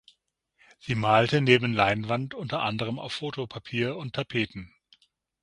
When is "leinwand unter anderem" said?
1.73-2.97